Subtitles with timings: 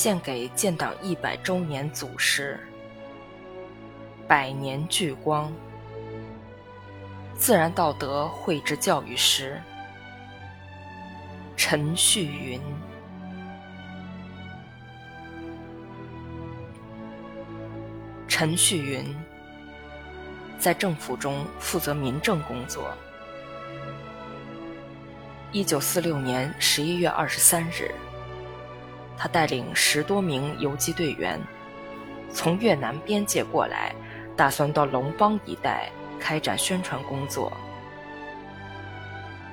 [0.00, 2.56] 献给建党一百周年祖师。
[4.28, 5.52] 百年聚光，
[7.36, 9.60] 自然道德绘制教育师。
[11.56, 12.60] 陈旭云，
[18.28, 19.04] 陈旭云
[20.60, 22.96] 在政府中负责民政工作。
[25.50, 27.92] 一九四六年十一月二十三日，
[29.18, 31.38] 他带领十多名游击队员
[32.32, 33.92] 从越南边界过来，
[34.36, 37.52] 打算到龙邦一带开展宣传工作。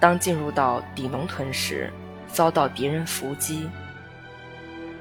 [0.00, 1.92] 当进入到底农屯时，
[2.26, 3.68] 遭到敌人伏击，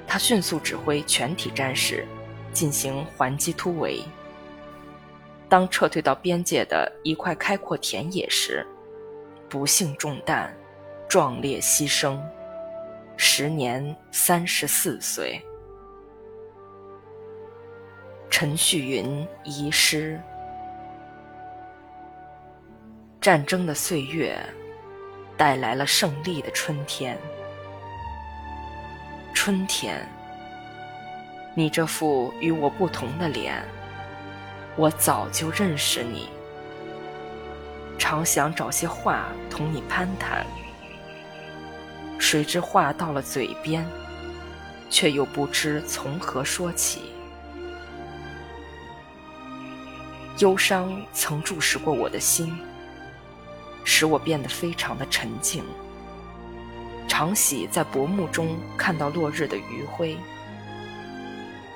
[0.06, 2.06] 他迅速指挥全体战士
[2.52, 4.04] 进行还击突围。
[5.48, 8.68] 当撤退到边界的一块开阔田野时，
[9.48, 10.54] 不幸中弹。
[11.08, 12.20] 壮烈牺牲，
[13.22, 15.42] 时年三十四岁。
[18.30, 20.18] 陈旭云遗失。
[23.20, 24.42] 战争的岁月，
[25.36, 27.18] 带来了胜利的春天。
[29.34, 30.08] 春天，
[31.54, 33.62] 你这副与我不同的脸，
[34.78, 36.30] 我早就认识你。
[37.98, 40.48] 常想找些话同你攀谈。
[42.32, 43.84] 谁知话到了嘴边，
[44.88, 47.02] 却又不知从何说起。
[50.38, 52.56] 忧伤曾注视过我的心，
[53.84, 55.64] 使我变得非常的沉静。
[57.08, 60.16] 常喜在薄暮中看到落日的余晖，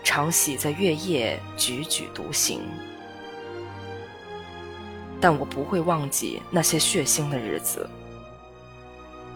[0.04, 2.62] 常喜在月夜踽踽独行。
[5.20, 7.90] 但我不会忘记那些血腥的日子。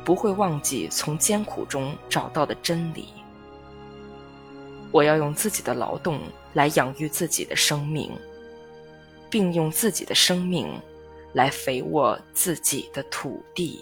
[0.08, 3.10] 不会忘记从艰苦中找到的真理。
[4.90, 6.22] 我要用自己的劳动
[6.54, 8.10] 来养育自己的生命，
[9.30, 10.66] 并用自己的生命
[11.34, 13.82] 来肥沃自己的土地。